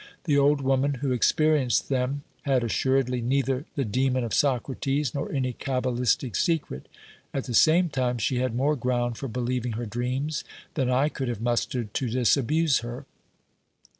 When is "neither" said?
3.21-3.65